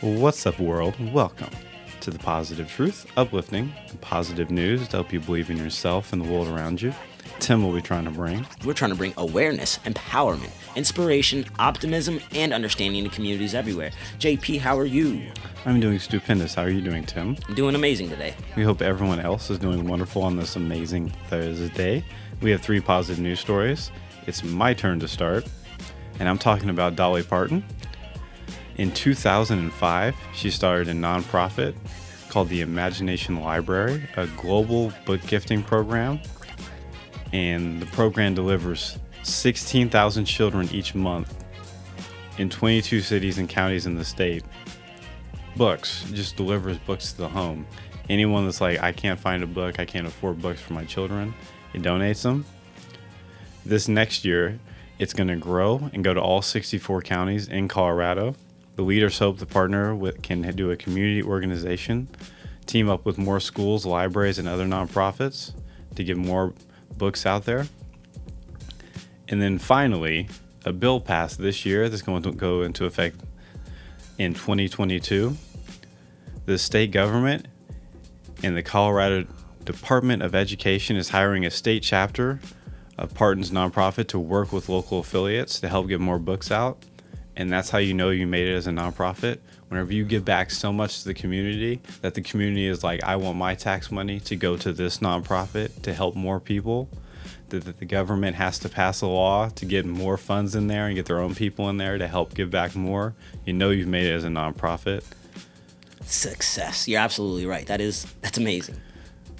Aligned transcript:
What's 0.00 0.46
up, 0.46 0.60
world? 0.60 0.94
Welcome 1.12 1.50
to 2.02 2.12
the 2.12 2.20
Positive 2.20 2.70
Truth, 2.70 3.10
uplifting 3.16 3.72
and 3.88 4.00
positive 4.00 4.48
news 4.48 4.86
to 4.86 4.98
help 4.98 5.12
you 5.12 5.18
believe 5.18 5.50
in 5.50 5.56
yourself 5.56 6.12
and 6.12 6.24
the 6.24 6.30
world 6.30 6.46
around 6.46 6.80
you. 6.80 6.94
Tim 7.40 7.64
will 7.64 7.72
be 7.72 7.82
trying 7.82 8.04
to 8.04 8.12
bring. 8.12 8.46
We're 8.64 8.74
trying 8.74 8.92
to 8.92 8.96
bring 8.96 9.12
awareness, 9.16 9.78
empowerment, 9.78 10.50
inspiration, 10.76 11.46
optimism, 11.58 12.20
and 12.32 12.52
understanding 12.52 13.02
to 13.02 13.10
communities 13.10 13.56
everywhere. 13.56 13.90
JP, 14.20 14.60
how 14.60 14.78
are 14.78 14.86
you? 14.86 15.32
I'm 15.66 15.80
doing 15.80 15.98
stupendous. 15.98 16.54
How 16.54 16.62
are 16.62 16.70
you 16.70 16.80
doing, 16.80 17.02
Tim? 17.02 17.36
I'm 17.48 17.56
doing 17.56 17.74
amazing 17.74 18.08
today. 18.08 18.36
We 18.54 18.62
hope 18.62 18.82
everyone 18.82 19.18
else 19.18 19.50
is 19.50 19.58
doing 19.58 19.84
wonderful 19.88 20.22
on 20.22 20.36
this 20.36 20.54
amazing 20.54 21.12
Thursday. 21.28 22.04
We 22.40 22.52
have 22.52 22.60
three 22.60 22.80
positive 22.80 23.20
news 23.20 23.40
stories. 23.40 23.90
It's 24.28 24.44
my 24.44 24.74
turn 24.74 25.00
to 25.00 25.08
start, 25.08 25.44
and 26.20 26.28
I'm 26.28 26.38
talking 26.38 26.70
about 26.70 26.94
Dolly 26.94 27.24
Parton. 27.24 27.64
In 28.78 28.92
2005, 28.92 30.16
she 30.32 30.50
started 30.52 30.88
a 30.88 30.92
nonprofit 30.92 31.74
called 32.28 32.48
the 32.48 32.60
Imagination 32.60 33.40
Library, 33.40 34.08
a 34.16 34.28
global 34.28 34.92
book 35.04 35.20
gifting 35.26 35.64
program. 35.64 36.20
And 37.32 37.82
the 37.82 37.86
program 37.86 38.34
delivers 38.34 38.98
16,000 39.24 40.24
children 40.24 40.68
each 40.72 40.94
month 40.94 41.44
in 42.38 42.48
22 42.48 43.00
cities 43.00 43.38
and 43.38 43.48
counties 43.48 43.86
in 43.86 43.96
the 43.96 44.04
state. 44.04 44.44
Books, 45.56 46.04
just 46.12 46.36
delivers 46.36 46.78
books 46.78 47.12
to 47.12 47.18
the 47.18 47.28
home. 47.28 47.66
Anyone 48.08 48.44
that's 48.44 48.60
like, 48.60 48.80
I 48.80 48.92
can't 48.92 49.18
find 49.18 49.42
a 49.42 49.46
book, 49.46 49.80
I 49.80 49.84
can't 49.84 50.06
afford 50.06 50.40
books 50.40 50.60
for 50.60 50.72
my 50.72 50.84
children, 50.84 51.34
it 51.74 51.82
donates 51.82 52.22
them. 52.22 52.44
This 53.66 53.88
next 53.88 54.24
year, 54.24 54.60
it's 55.00 55.12
going 55.12 55.28
to 55.28 55.36
grow 55.36 55.90
and 55.92 56.04
go 56.04 56.14
to 56.14 56.20
all 56.20 56.42
64 56.42 57.02
counties 57.02 57.48
in 57.48 57.66
Colorado. 57.66 58.36
The 58.78 58.84
leaders 58.84 59.18
hope 59.18 59.40
to 59.40 59.44
partner 59.44 59.98
can 60.22 60.42
do 60.54 60.70
a 60.70 60.76
community 60.76 61.20
organization, 61.20 62.06
team 62.64 62.88
up 62.88 63.04
with 63.04 63.18
more 63.18 63.40
schools, 63.40 63.84
libraries, 63.84 64.38
and 64.38 64.46
other 64.46 64.66
nonprofits 64.66 65.52
to 65.96 66.04
get 66.04 66.16
more 66.16 66.54
books 66.96 67.26
out 67.26 67.44
there. 67.44 67.66
And 69.26 69.42
then 69.42 69.58
finally, 69.58 70.28
a 70.64 70.72
bill 70.72 71.00
passed 71.00 71.40
this 71.40 71.66
year 71.66 71.88
that's 71.88 72.02
going 72.02 72.22
to 72.22 72.30
go 72.30 72.62
into 72.62 72.84
effect 72.84 73.16
in 74.16 74.32
2022. 74.32 75.36
The 76.46 76.56
state 76.56 76.92
government 76.92 77.48
and 78.44 78.56
the 78.56 78.62
Colorado 78.62 79.26
Department 79.64 80.22
of 80.22 80.36
Education 80.36 80.94
is 80.94 81.08
hiring 81.08 81.44
a 81.44 81.50
state 81.50 81.82
chapter 81.82 82.38
of 82.96 83.12
Parton's 83.12 83.50
nonprofit 83.50 84.06
to 84.10 84.20
work 84.20 84.52
with 84.52 84.68
local 84.68 85.00
affiliates 85.00 85.58
to 85.58 85.68
help 85.68 85.88
get 85.88 85.98
more 85.98 86.20
books 86.20 86.52
out. 86.52 86.78
And 87.38 87.52
that's 87.52 87.70
how 87.70 87.78
you 87.78 87.94
know 87.94 88.10
you 88.10 88.26
made 88.26 88.48
it 88.48 88.54
as 88.54 88.66
a 88.66 88.70
nonprofit. 88.70 89.38
Whenever 89.68 89.92
you 89.92 90.04
give 90.04 90.24
back 90.24 90.50
so 90.50 90.72
much 90.72 91.02
to 91.02 91.04
the 91.04 91.14
community 91.14 91.80
that 92.00 92.14
the 92.14 92.20
community 92.20 92.66
is 92.66 92.82
like, 92.82 93.02
I 93.04 93.14
want 93.16 93.38
my 93.38 93.54
tax 93.54 93.92
money 93.92 94.18
to 94.20 94.34
go 94.34 94.56
to 94.56 94.72
this 94.72 94.98
nonprofit 94.98 95.82
to 95.82 95.94
help 95.94 96.16
more 96.16 96.40
people, 96.40 96.88
that, 97.50 97.64
that 97.64 97.78
the 97.78 97.84
government 97.84 98.36
has 98.36 98.58
to 98.58 98.68
pass 98.68 99.02
a 99.02 99.06
law 99.06 99.50
to 99.50 99.64
get 99.64 99.86
more 99.86 100.16
funds 100.16 100.56
in 100.56 100.66
there 100.66 100.86
and 100.86 100.96
get 100.96 101.06
their 101.06 101.20
own 101.20 101.34
people 101.34 101.68
in 101.68 101.76
there 101.76 101.96
to 101.96 102.08
help 102.08 102.34
give 102.34 102.50
back 102.50 102.74
more, 102.74 103.14
you 103.44 103.52
know 103.52 103.70
you've 103.70 103.86
made 103.88 104.06
it 104.06 104.12
as 104.12 104.24
a 104.24 104.28
nonprofit. 104.28 105.04
Success. 106.02 106.88
You're 106.88 107.00
absolutely 107.00 107.46
right. 107.46 107.66
That 107.66 107.80
is 107.80 108.06
that's 108.22 108.38
amazing. 108.38 108.76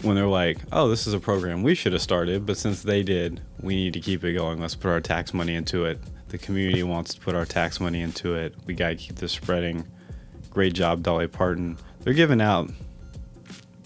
when 0.03 0.15
they're 0.15 0.27
like, 0.27 0.59
"Oh, 0.71 0.89
this 0.89 1.07
is 1.09 1.15
a 1.15 1.19
program 1.19 1.63
we 1.65 1.75
should 1.75 1.93
have 1.93 2.03
started, 2.03 2.47
but 2.47 2.57
since 2.57 2.83
they 2.83 3.03
did, 3.03 3.41
we 3.61 3.75
need 3.75 3.95
to 3.95 4.01
keep 4.01 4.23
it 4.23 4.35
going. 4.35 4.61
Let's 4.61 4.77
put 4.77 4.91
our 4.91 5.01
tax 5.01 5.35
money 5.35 5.55
into 5.55 5.85
it. 5.87 5.99
The 6.29 6.39
community 6.39 6.83
wants 6.83 7.15
to 7.15 7.21
put 7.21 7.34
our 7.34 7.47
tax 7.47 7.81
money 7.81 8.03
into 8.03 8.34
it. 8.34 8.55
We 8.67 8.75
got 8.75 8.91
to 8.91 8.97
keep 8.97 9.17
this 9.17 9.33
spreading." 9.33 9.87
Great 10.51 10.73
job, 10.73 11.03
Dolly 11.03 11.29
Parton. 11.29 11.79
They're 12.01 12.15
giving 12.15 12.41
out 12.41 12.70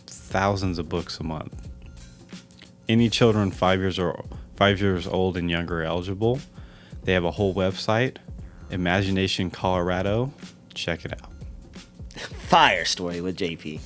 thousands 0.07 0.79
of 0.79 0.89
books 0.89 1.19
a 1.21 1.25
month. 1.25 1.69
Any 2.89 3.11
children 3.11 3.51
5 3.51 3.79
years 3.81 3.99
or 3.99 4.25
5 4.57 4.81
years 4.81 5.07
old 5.07 5.37
and 5.37 5.51
younger 5.51 5.83
are 5.83 5.85
eligible. 5.85 6.41
They 7.05 7.13
have 7.13 7.25
a 7.25 7.33
whole 7.33 7.55
website, 7.55 8.17
Imagination 8.71 9.51
Colorado. 9.51 10.33
Check 10.73 11.05
it 11.05 11.13
out. 11.13 11.33
Fire 12.49 12.85
story 12.85 13.21
with 13.21 13.37
JP. 13.37 13.81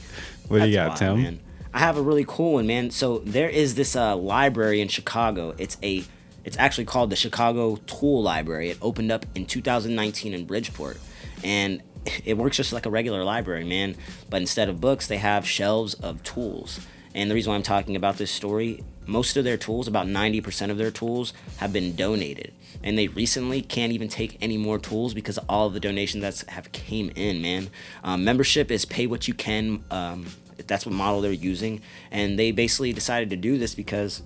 What 0.49 0.61
do 0.61 0.69
you 0.69 0.75
got, 0.75 0.89
wild, 0.89 0.99
Tim? 0.99 1.23
man. 1.23 1.41
I 1.73 1.81
have 1.81 1.97
a 1.97 2.03
really 2.03 2.25
cool 2.27 2.55
one, 2.55 2.67
man. 2.67 2.91
So 2.91 3.19
there 3.19 3.49
is 3.49 3.75
this 3.75 3.97
uh, 3.97 4.17
library 4.17 4.81
in 4.81 4.89
Chicago. 4.89 5.55
It's 5.59 5.77
a 5.83 6.05
it's 6.47 6.57
actually 6.59 6.85
called 6.85 7.11
the 7.11 7.17
Chicago 7.17 7.77
Tool 7.87 8.23
Library. 8.23 8.71
It 8.71 8.79
opened 8.81 9.11
up 9.11 9.27
in 9.35 9.47
2019 9.47 10.33
in 10.33 10.47
Bridgeport, 10.47 10.99
and 11.43 11.83
it 12.25 12.39
works 12.39 12.57
just 12.57 12.73
like 12.73 12.87
a 12.87 12.91
regular 12.91 13.25
library, 13.25 13.65
man. 13.65 13.97
But 14.31 14.41
instead 14.41 14.69
of 14.69 14.81
books, 14.81 15.09
they 15.09 15.19
have 15.19 15.47
shelves 15.47 15.95
of 15.95 16.23
tools. 16.23 16.81
And 17.17 17.29
the 17.29 17.35
reason 17.35 17.51
why 17.51 17.57
I'm 17.57 17.65
talking 17.65 17.97
about 17.97 18.19
this 18.19 18.31
story, 18.31 18.85
most 19.07 19.37
of 19.37 19.45
their 19.45 19.57
tools, 19.57 19.89
about 19.89 20.07
90% 20.07 20.71
of 20.71 20.79
their 20.79 20.93
tools, 20.93 21.33
have 21.57 21.73
been 21.73 21.97
donated. 21.97 22.53
And 22.83 22.97
they 22.97 23.09
recently 23.09 23.61
can't 23.61 23.93
even 23.93 24.09
take 24.09 24.39
any 24.41 24.57
more 24.57 24.79
tools 24.79 25.15
because 25.15 25.39
of 25.39 25.47
all 25.49 25.67
of 25.67 25.73
the 25.73 25.81
donations 25.81 26.23
that 26.23 26.49
have 26.51 26.71
came 26.71 27.11
in, 27.17 27.43
man. 27.43 27.71
Um, 28.05 28.23
membership 28.23 28.71
is 28.71 28.85
pay 28.85 29.09
what 29.09 29.27
you 29.27 29.35
can. 29.35 29.83
Um, 29.91 30.27
that's 30.67 30.87
what 30.87 30.95
model 30.95 31.23
they're 31.23 31.33
using. 31.33 31.81
And 32.13 32.39
they 32.39 32.53
basically 32.53 32.93
decided 32.93 33.31
to 33.31 33.37
do 33.37 33.59
this 33.59 33.75
because 33.75 34.23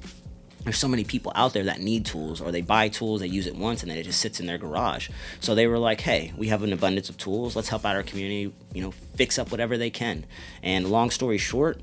there's 0.65 0.79
so 0.79 0.89
many 0.89 1.05
people 1.05 1.33
out 1.35 1.53
there 1.53 1.65
that 1.65 1.81
need 1.81 2.05
tools 2.05 2.41
or 2.41 2.53
they 2.53 2.61
buy 2.61 2.89
tools 2.89 3.21
they 3.21 3.27
use 3.27 3.47
it 3.47 3.57
once 3.57 3.83
and 3.83 3.91
then 3.91 3.99
it 3.99 4.05
just 4.05 4.21
sits 4.21 4.41
in 4.41 4.47
their 4.47 4.59
garage. 4.59 5.09
So 5.41 5.55
they 5.55 5.67
were 5.67 5.79
like 5.79 6.01
hey 6.03 6.33
we 6.37 6.49
have 6.49 6.63
an 6.63 6.73
abundance 6.73 7.09
of 7.09 7.17
tools. 7.17 7.57
Let's 7.57 7.69
help 7.69 7.85
out 7.85 7.97
our 7.97 8.03
community 8.03 8.53
you 8.75 8.83
know 8.83 8.91
fix 8.91 9.39
up 9.39 9.51
whatever 9.51 9.79
they 9.79 9.91
can. 9.91 10.25
And 10.63 10.91
long 10.91 11.11
story 11.11 11.39
short 11.39 11.81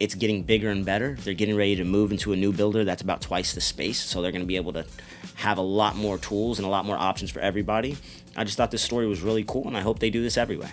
it's 0.00 0.14
getting 0.14 0.42
bigger 0.42 0.70
and 0.70 0.84
better. 0.84 1.16
They're 1.20 1.34
getting 1.34 1.56
ready 1.56 1.76
to 1.76 1.84
move 1.84 2.10
into 2.10 2.32
a 2.32 2.36
new 2.36 2.52
builder 2.52 2.84
that's 2.84 3.02
about 3.02 3.20
twice 3.20 3.54
the 3.54 3.60
space 3.60 3.98
so 3.98 4.20
they're 4.20 4.32
going 4.32 4.42
to 4.42 4.46
be 4.46 4.56
able 4.56 4.72
to 4.72 4.84
have 5.36 5.58
a 5.58 5.62
lot 5.62 5.96
more 5.96 6.18
tools 6.18 6.58
and 6.58 6.66
a 6.66 6.70
lot 6.70 6.84
more 6.84 6.96
options 6.96 7.30
for 7.30 7.40
everybody. 7.40 7.96
I 8.36 8.44
just 8.44 8.56
thought 8.56 8.70
this 8.70 8.82
story 8.82 9.06
was 9.06 9.20
really 9.20 9.44
cool 9.44 9.66
and 9.66 9.76
i 9.76 9.80
hope 9.80 9.98
they 9.98 10.10
do 10.10 10.22
this 10.22 10.36
everywhere. 10.36 10.72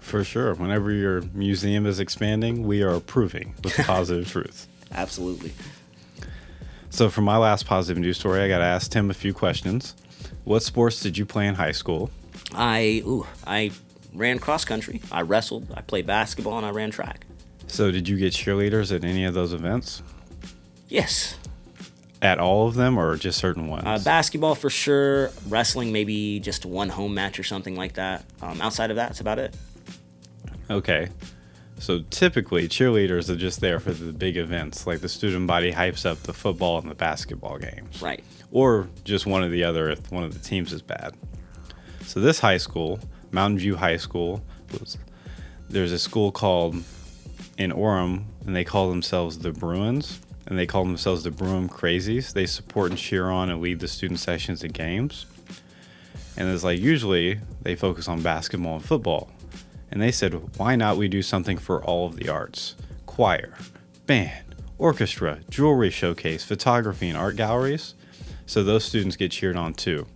For 0.00 0.24
sure. 0.24 0.54
Whenever 0.54 0.90
your 0.90 1.22
museum 1.34 1.86
is 1.86 2.00
expanding, 2.00 2.66
we 2.66 2.82
are 2.82 2.94
approving 2.94 3.54
with 3.62 3.76
positive 3.86 4.28
truth. 4.28 4.66
absolutely 4.90 5.52
So, 7.00 7.08
for 7.08 7.22
my 7.22 7.38
last 7.38 7.64
positive 7.64 7.98
news 7.98 8.18
story, 8.18 8.42
I 8.42 8.48
got 8.48 8.58
to 8.58 8.64
ask 8.64 8.90
Tim 8.90 9.08
a 9.08 9.14
few 9.14 9.32
questions. 9.32 9.94
What 10.44 10.62
sports 10.62 11.00
did 11.00 11.16
you 11.16 11.24
play 11.24 11.46
in 11.46 11.54
high 11.54 11.72
school? 11.72 12.10
i 12.54 13.02
ooh 13.06 13.26
i 13.46 13.70
ran 14.12 14.38
cross 14.38 14.66
country 14.66 15.00
i 15.10 15.22
wrestled 15.22 15.66
i 15.74 15.80
played 15.80 16.06
basketball 16.06 16.58
and 16.58 16.66
i 16.66 16.70
ran 16.70 16.90
track 16.90 17.24
So, 17.68 17.90
did 17.90 18.06
you 18.06 18.18
get 18.18 18.34
cheerleaders 18.34 18.94
at 18.94 19.02
any 19.02 19.24
of 19.24 19.32
those 19.32 19.54
events? 19.54 20.02
yes 20.90 21.38
At 22.20 22.38
all 22.38 22.68
of 22.68 22.74
them, 22.74 22.98
or 22.98 23.16
just 23.16 23.38
certain 23.38 23.68
ones? 23.68 23.84
Uh, 23.86 23.98
basketball 24.04 24.54
for 24.54 24.68
sure. 24.68 25.30
Wrestling, 25.48 25.92
maybe 25.92 26.38
just 26.38 26.66
one 26.66 26.90
home 26.90 27.14
match 27.14 27.38
or 27.40 27.44
something 27.44 27.76
like 27.76 27.94
that. 27.94 28.26
Um, 28.42 28.60
outside 28.60 28.90
of 28.90 28.96
that, 28.96 29.06
that's 29.06 29.20
about 29.20 29.38
it. 29.38 29.56
okay. 30.68 31.08
So, 31.80 32.04
typically, 32.10 32.68
cheerleaders 32.68 33.30
are 33.30 33.36
just 33.36 33.60
there 33.60 33.80
for 33.80 33.92
the 33.92 34.12
big 34.12 34.36
events, 34.36 34.86
like 34.86 35.00
the 35.00 35.08
student 35.08 35.46
body 35.46 35.72
hypes 35.72 36.04
up 36.04 36.18
the 36.22 36.34
football 36.34 36.78
and 36.78 36.90
the 36.90 36.94
basketball 36.94 37.58
games. 37.58 38.00
Right. 38.02 38.22
or 38.52 38.88
just 39.04 39.26
one 39.26 39.42
or 39.42 39.48
the 39.48 39.64
other 39.64 39.88
if 39.88 40.12
one 40.12 40.22
of 40.22 40.34
the 40.34 40.40
teams 40.40 40.72
is 40.72 40.82
bad. 40.82 41.14
So 42.04 42.20
this 42.20 42.40
high 42.40 42.58
school, 42.58 43.00
Mountain 43.30 43.58
View 43.60 43.76
High 43.76 43.96
School, 43.96 44.42
was 44.72 44.98
there's 45.68 45.92
a 45.92 45.98
school 45.98 46.32
called 46.32 46.76
in 47.56 47.70
Orem, 47.72 48.24
and 48.44 48.54
they 48.54 48.64
call 48.64 48.90
themselves 48.90 49.38
the 49.38 49.52
Bruins, 49.52 50.20
and 50.46 50.58
they 50.58 50.66
call 50.66 50.84
themselves 50.84 51.22
the 51.22 51.30
Bruin 51.30 51.68
Crazies. 51.68 52.32
They 52.32 52.46
support 52.46 52.90
and 52.90 52.98
cheer 52.98 53.30
on 53.30 53.48
and 53.50 53.60
lead 53.60 53.80
the 53.80 53.88
student 53.88 54.18
sessions 54.20 54.64
at 54.64 54.72
games. 54.72 55.26
And 56.36 56.48
it's 56.48 56.64
like 56.64 56.80
usually 56.80 57.38
they 57.62 57.76
focus 57.76 58.08
on 58.08 58.22
basketball 58.22 58.76
and 58.76 58.84
football. 58.84 59.30
And 59.90 60.00
they 60.00 60.12
said, 60.12 60.58
why 60.58 60.76
not 60.76 60.96
we 60.96 61.08
do 61.08 61.22
something 61.22 61.58
for 61.58 61.82
all 61.84 62.06
of 62.06 62.16
the 62.16 62.28
arts? 62.28 62.76
Choir, 63.06 63.54
band, 64.06 64.54
orchestra, 64.78 65.40
jewelry 65.50 65.90
showcase, 65.90 66.44
photography, 66.44 67.08
and 67.08 67.18
art 67.18 67.36
galleries. 67.36 67.94
So 68.46 68.62
those 68.62 68.84
students 68.84 69.16
get 69.16 69.32
cheered 69.32 69.56
on 69.56 69.74
too. 69.74 70.06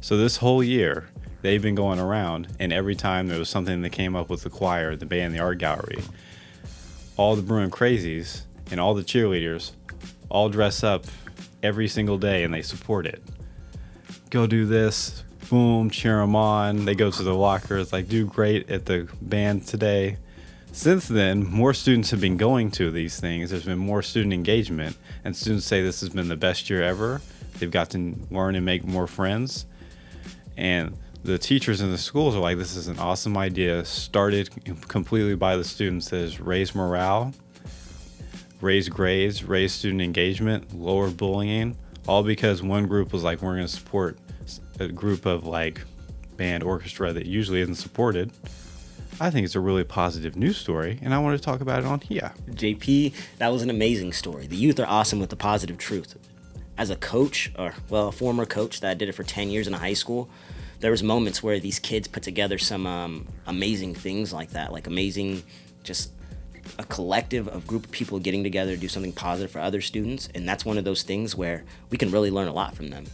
So 0.00 0.16
this 0.16 0.38
whole 0.38 0.64
year, 0.64 1.08
they've 1.42 1.62
been 1.62 1.74
going 1.74 2.00
around, 2.00 2.48
and 2.58 2.72
every 2.72 2.96
time 2.96 3.28
there 3.28 3.38
was 3.38 3.48
something 3.48 3.82
that 3.82 3.90
came 3.90 4.16
up 4.16 4.28
with 4.28 4.42
the 4.42 4.50
choir, 4.50 4.96
the 4.96 5.06
band, 5.06 5.34
the 5.34 5.38
art 5.38 5.58
gallery, 5.58 6.02
all 7.16 7.36
the 7.36 7.42
Bruin 7.42 7.70
crazies 7.70 8.42
and 8.70 8.80
all 8.80 8.94
the 8.94 9.02
cheerleaders 9.02 9.72
all 10.28 10.48
dress 10.48 10.82
up 10.82 11.04
every 11.62 11.86
single 11.86 12.18
day 12.18 12.42
and 12.42 12.52
they 12.52 12.62
support 12.62 13.06
it. 13.06 13.22
Go 14.30 14.46
do 14.46 14.64
this, 14.64 15.22
boom, 15.48 15.90
cheer 15.90 16.18
them 16.18 16.34
on. 16.36 16.84
They 16.84 16.94
go 16.94 17.10
to 17.10 17.22
the 17.22 17.34
lockers, 17.34 17.92
like, 17.92 18.08
do 18.08 18.26
great 18.26 18.70
at 18.70 18.86
the 18.86 19.08
band 19.20 19.66
today. 19.66 20.18
Since 20.72 21.08
then, 21.08 21.44
more 21.44 21.74
students 21.74 22.10
have 22.12 22.20
been 22.20 22.38
going 22.38 22.70
to 22.72 22.90
these 22.90 23.20
things. 23.20 23.50
There's 23.50 23.66
been 23.66 23.78
more 23.78 24.02
student 24.02 24.32
engagement, 24.32 24.96
and 25.22 25.36
students 25.36 25.66
say 25.66 25.82
this 25.82 26.00
has 26.00 26.08
been 26.08 26.28
the 26.28 26.36
best 26.36 26.70
year 26.70 26.82
ever. 26.82 27.20
They've 27.58 27.70
got 27.70 27.90
to 27.90 28.14
learn 28.30 28.54
and 28.54 28.64
make 28.64 28.84
more 28.84 29.06
friends. 29.06 29.66
And 30.56 30.96
the 31.24 31.38
teachers 31.38 31.80
in 31.80 31.90
the 31.90 31.98
schools 31.98 32.34
are 32.34 32.40
like, 32.40 32.56
this 32.56 32.74
is 32.74 32.88
an 32.88 32.98
awesome 32.98 33.36
idea, 33.36 33.84
started 33.84 34.48
completely 34.88 35.34
by 35.34 35.56
the 35.56 35.64
students, 35.64 36.08
that 36.08 36.20
has 36.20 36.40
raised 36.40 36.74
morale, 36.74 37.34
raised 38.60 38.90
grades, 38.90 39.44
raised 39.44 39.78
student 39.78 40.00
engagement, 40.00 40.74
lower 40.74 41.10
bullying, 41.10 41.76
all 42.08 42.22
because 42.22 42.62
one 42.62 42.86
group 42.86 43.12
was 43.12 43.22
like, 43.22 43.42
we're 43.42 43.54
going 43.54 43.66
to 43.66 43.72
support 43.72 44.18
a 44.78 44.88
group 44.88 45.26
of 45.26 45.46
like 45.46 45.80
band 46.36 46.62
orchestra 46.62 47.12
that 47.12 47.26
usually 47.26 47.60
isn't 47.60 47.76
supported. 47.76 48.30
I 49.20 49.30
think 49.30 49.44
it's 49.44 49.54
a 49.54 49.60
really 49.60 49.84
positive 49.84 50.36
news 50.36 50.56
story, 50.56 50.98
and 51.02 51.14
I 51.14 51.18
want 51.18 51.38
to 51.38 51.44
talk 51.44 51.60
about 51.60 51.80
it 51.80 51.84
on 51.84 52.00
here. 52.00 52.32
JP, 52.50 53.14
that 53.38 53.52
was 53.52 53.62
an 53.62 53.70
amazing 53.70 54.12
story. 54.12 54.46
The 54.46 54.56
youth 54.56 54.80
are 54.80 54.86
awesome 54.86 55.20
with 55.20 55.30
the 55.30 55.36
positive 55.36 55.78
truth. 55.78 56.18
As 56.78 56.90
a 56.90 56.96
coach, 56.96 57.52
or 57.58 57.74
well, 57.90 58.08
a 58.08 58.12
former 58.12 58.46
coach 58.46 58.80
that 58.80 58.98
did 58.98 59.08
it 59.08 59.12
for 59.12 59.22
10 59.22 59.50
years 59.50 59.68
in 59.68 59.74
a 59.74 59.78
high 59.78 59.92
school, 59.92 60.30
there 60.80 60.90
was 60.90 61.02
moments 61.02 61.42
where 61.42 61.60
these 61.60 61.78
kids 61.78 62.08
put 62.08 62.22
together 62.22 62.58
some 62.58 62.86
um, 62.86 63.28
amazing 63.46 63.94
things 63.94 64.32
like 64.32 64.50
that, 64.50 64.72
like 64.72 64.86
amazing, 64.86 65.42
just 65.84 66.10
a 66.78 66.84
collective 66.84 67.46
of 67.48 67.66
group 67.66 67.84
of 67.84 67.92
people 67.92 68.18
getting 68.18 68.42
together 68.42 68.74
to 68.74 68.80
do 68.80 68.88
something 68.88 69.12
positive 69.12 69.50
for 69.50 69.60
other 69.60 69.80
students, 69.80 70.28
and 70.34 70.48
that's 70.48 70.64
one 70.64 70.78
of 70.78 70.84
those 70.84 71.02
things 71.02 71.36
where 71.36 71.64
we 71.90 71.98
can 71.98 72.10
really 72.10 72.30
learn 72.30 72.48
a 72.48 72.52
lot 72.52 72.74
from 72.74 72.88
them. 72.88 73.04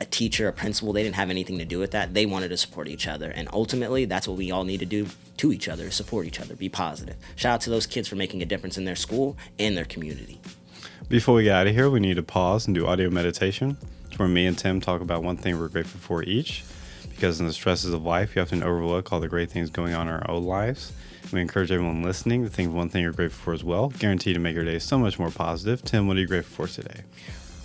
A 0.00 0.04
teacher, 0.04 0.46
a 0.46 0.52
principal, 0.52 0.92
they 0.92 1.02
didn't 1.02 1.16
have 1.16 1.30
anything 1.30 1.58
to 1.58 1.64
do 1.64 1.78
with 1.78 1.90
that. 1.90 2.14
They 2.14 2.24
wanted 2.24 2.48
to 2.48 2.56
support 2.56 2.88
each 2.88 3.08
other, 3.08 3.30
and 3.30 3.48
ultimately, 3.52 4.04
that's 4.04 4.28
what 4.28 4.36
we 4.36 4.50
all 4.50 4.64
need 4.64 4.78
to 4.78 4.86
do 4.86 5.06
to 5.38 5.52
each 5.52 5.68
other: 5.68 5.90
support 5.90 6.26
each 6.26 6.40
other, 6.40 6.54
be 6.54 6.68
positive. 6.68 7.16
Shout 7.34 7.54
out 7.54 7.60
to 7.62 7.70
those 7.70 7.86
kids 7.86 8.06
for 8.06 8.16
making 8.16 8.42
a 8.42 8.46
difference 8.46 8.78
in 8.78 8.84
their 8.84 8.96
school 8.96 9.36
and 9.58 9.76
their 9.76 9.84
community. 9.84 10.40
Before 11.08 11.34
we 11.34 11.44
get 11.44 11.56
out 11.56 11.66
of 11.66 11.74
here, 11.74 11.90
we 11.90 12.00
need 12.00 12.16
to 12.16 12.22
pause 12.22 12.66
and 12.66 12.74
do 12.74 12.86
audio 12.86 13.10
meditation, 13.10 13.76
It's 14.08 14.18
where 14.18 14.28
me 14.28 14.46
and 14.46 14.56
Tim 14.56 14.80
talk 14.80 15.00
about 15.00 15.22
one 15.22 15.36
thing 15.36 15.58
we're 15.58 15.68
grateful 15.68 16.00
for 16.00 16.22
each 16.22 16.64
because 17.18 17.40
in 17.40 17.46
the 17.46 17.52
stresses 17.52 17.92
of 17.92 18.04
life, 18.04 18.36
you 18.36 18.42
often 18.42 18.62
overlook 18.62 19.12
all 19.12 19.18
the 19.18 19.26
great 19.26 19.50
things 19.50 19.70
going 19.70 19.92
on 19.92 20.06
in 20.06 20.14
our 20.14 20.30
own 20.30 20.44
lives. 20.44 20.92
We 21.32 21.40
encourage 21.40 21.72
everyone 21.72 22.02
listening 22.02 22.44
to 22.44 22.48
think 22.48 22.68
of 22.68 22.74
one 22.74 22.88
thing 22.90 23.02
you're 23.02 23.12
grateful 23.12 23.42
for 23.42 23.52
as 23.52 23.64
well, 23.64 23.88
guaranteed 23.88 24.34
to 24.34 24.40
make 24.40 24.54
your 24.54 24.64
day 24.64 24.78
so 24.78 24.98
much 24.98 25.18
more 25.18 25.30
positive. 25.30 25.82
Tim, 25.82 26.06
what 26.06 26.16
are 26.16 26.20
you 26.20 26.28
grateful 26.28 26.66
for 26.66 26.72
today? 26.72 27.00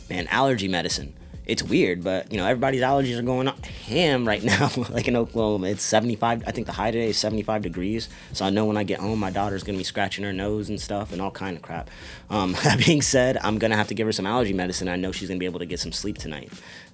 Man, 0.09 0.25
allergy 0.27 0.67
medicine. 0.67 1.13
It's 1.45 1.61
weird, 1.61 2.03
but 2.03 2.31
you 2.31 2.37
know 2.37 2.45
everybody's 2.45 2.81
allergies 2.81 3.17
are 3.17 3.21
going 3.21 3.47
ham 3.87 4.25
right 4.25 4.43
now. 4.43 4.71
like 4.89 5.07
in 5.07 5.15
Oklahoma, 5.15 5.67
it's 5.67 5.83
75. 5.83 6.43
I 6.47 6.51
think 6.51 6.67
the 6.67 6.73
high 6.73 6.91
today 6.91 7.09
is 7.09 7.17
75 7.17 7.61
degrees. 7.61 8.07
So 8.31 8.45
I 8.45 8.49
know 8.49 8.65
when 8.65 8.77
I 8.77 8.83
get 8.83 8.99
home, 8.99 9.19
my 9.19 9.29
daughter's 9.29 9.63
gonna 9.63 9.77
be 9.77 9.83
scratching 9.83 10.23
her 10.23 10.33
nose 10.33 10.69
and 10.69 10.79
stuff 10.79 11.11
and 11.11 11.21
all 11.21 11.31
kind 11.31 11.57
of 11.57 11.61
crap. 11.61 11.89
Um, 12.29 12.53
that 12.63 12.79
being 12.85 13.01
said, 13.01 13.37
I'm 13.41 13.57
gonna 13.57 13.75
have 13.75 13.87
to 13.89 13.93
give 13.93 14.07
her 14.07 14.13
some 14.13 14.25
allergy 14.25 14.53
medicine. 14.53 14.87
I 14.87 14.95
know 14.95 15.11
she's 15.11 15.27
gonna 15.27 15.39
be 15.39 15.45
able 15.45 15.59
to 15.59 15.65
get 15.65 15.79
some 15.79 15.91
sleep 15.91 16.17
tonight. 16.17 16.51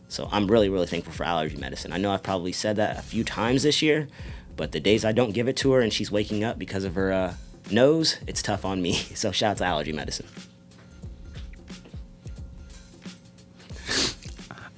So 0.08 0.28
I'm 0.32 0.48
really, 0.48 0.70
really 0.70 0.88
thankful 0.88 1.14
for 1.14 1.24
allergy 1.24 1.58
medicine. 1.58 1.94
I 1.94 1.98
know 1.98 2.12
I've 2.12 2.24
probably 2.24 2.52
said 2.52 2.78
that 2.78 2.98
a 2.98 3.02
few 3.04 3.24
times 3.24 3.62
this 3.62 3.84
year, 3.84 4.08
but 4.58 4.72
the 4.72 4.80
days 4.80 5.06
I 5.06 5.12
don't 5.12 5.32
give 5.34 5.48
it 5.48 5.56
to 5.58 5.72
her 5.74 5.82
and 5.82 5.94
she's 5.94 6.12
waking 6.12 6.44
up 6.44 6.58
because 6.58 6.84
of 6.84 6.96
her 6.96 7.12
uh, 7.12 7.34
nose, 7.70 8.18
it's 8.26 8.42
tough 8.42 8.66
on 8.66 8.82
me. 8.82 8.94
So 9.16 9.32
shout 9.32 9.52
out 9.52 9.58
to 9.58 9.66
allergy 9.66 9.92
medicine. 9.92 10.26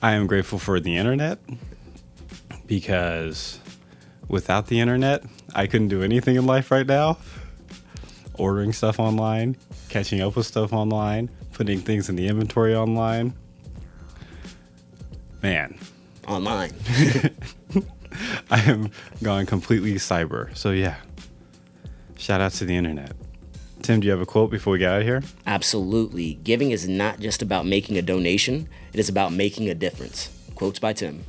I 0.01 0.13
am 0.13 0.27
grateful 0.27 0.59
for 0.59 0.79
the 0.79 0.97
internet 0.97 1.39
because 2.65 3.59
without 4.27 4.67
the 4.67 4.79
internet, 4.79 5.23
I 5.53 5.67
couldn't 5.67 5.89
do 5.89 6.01
anything 6.01 6.35
in 6.35 6.45
life 6.45 6.71
right 6.71 6.87
now. 6.87 7.17
Ordering 8.35 8.73
stuff 8.73 8.99
online, 8.99 9.57
catching 9.89 10.21
up 10.21 10.35
with 10.35 10.45
stuff 10.45 10.73
online, 10.73 11.29
putting 11.53 11.79
things 11.79 12.09
in 12.09 12.15
the 12.15 12.27
inventory 12.27 12.75
online 12.75 13.33
man, 15.41 15.77
online. 16.27 16.71
I 18.51 18.61
am 18.61 18.91
going 19.23 19.45
completely 19.45 19.93
cyber. 19.95 20.55
So 20.55 20.71
yeah, 20.71 20.97
shout 22.17 22.41
out 22.41 22.51
to 22.53 22.65
the 22.65 22.75
internet. 22.75 23.13
Tim, 23.81 23.99
do 23.99 24.05
you 24.05 24.11
have 24.11 24.21
a 24.21 24.25
quote 24.25 24.51
before 24.51 24.73
we 24.73 24.79
get 24.79 24.91
out 24.91 25.01
of 25.01 25.07
here? 25.07 25.23
Absolutely. 25.47 26.35
Giving 26.35 26.71
is 26.71 26.87
not 26.87 27.19
just 27.19 27.41
about 27.41 27.65
making 27.65 27.97
a 27.97 28.01
donation, 28.01 28.69
it 28.93 28.99
is 28.99 29.09
about 29.09 29.33
making 29.33 29.69
a 29.69 29.75
difference. 29.75 30.29
Quotes 30.53 30.77
by 30.77 30.93
Tim. 30.93 31.23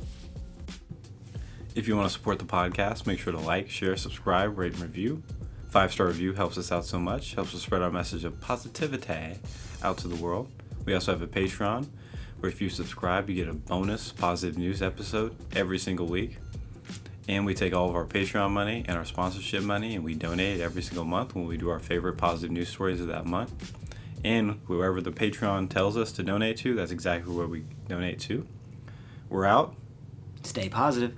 If 1.73 1.87
you 1.87 1.95
want 1.95 2.07
to 2.07 2.13
support 2.13 2.37
the 2.37 2.45
podcast, 2.45 3.07
make 3.07 3.17
sure 3.17 3.33
to 3.33 3.39
like, 3.39 3.69
share, 3.69 3.97
subscribe, 3.97 4.57
rate, 4.57 4.73
and 4.73 4.81
review. 4.81 5.23
Five 5.69 5.91
star 5.91 6.05
review 6.05 6.33
helps 6.33 6.57
us 6.59 6.71
out 6.71 6.85
so 6.85 6.99
much, 6.99 7.33
helps 7.33 7.55
us 7.55 7.63
spread 7.63 7.81
our 7.81 7.89
message 7.89 8.23
of 8.23 8.39
positivity 8.39 9.39
out 9.81 9.97
to 9.97 10.07
the 10.07 10.15
world. 10.15 10.51
We 10.85 10.93
also 10.93 11.11
have 11.11 11.23
a 11.23 11.27
Patreon 11.27 11.87
where 12.39 12.51
if 12.51 12.61
you 12.61 12.69
subscribe, 12.69 13.29
you 13.29 13.35
get 13.35 13.47
a 13.47 13.53
bonus 13.53 14.11
positive 14.11 14.57
news 14.57 14.83
episode 14.83 15.35
every 15.55 15.79
single 15.79 16.05
week. 16.05 16.37
And 17.27 17.45
we 17.45 17.53
take 17.53 17.73
all 17.73 17.89
of 17.89 17.95
our 17.95 18.05
Patreon 18.05 18.51
money 18.51 18.83
and 18.87 18.97
our 18.97 19.05
sponsorship 19.05 19.63
money 19.63 19.95
and 19.95 20.03
we 20.03 20.13
donate 20.13 20.59
every 20.59 20.81
single 20.81 21.05
month 21.05 21.35
when 21.35 21.47
we 21.47 21.57
do 21.57 21.69
our 21.69 21.79
favorite 21.79 22.17
positive 22.17 22.51
news 22.51 22.69
stories 22.69 22.99
of 22.99 23.07
that 23.07 23.25
month. 23.25 23.73
And 24.23 24.59
whoever 24.67 25.01
the 25.01 25.11
Patreon 25.11 25.69
tells 25.69 25.97
us 25.97 26.11
to 26.13 26.23
donate 26.23 26.57
to, 26.57 26.75
that's 26.75 26.91
exactly 26.91 27.33
where 27.33 27.47
we 27.47 27.63
donate 27.87 28.19
to. 28.21 28.45
We're 29.29 29.45
out. 29.45 29.75
Stay 30.43 30.69
positive. 30.69 31.15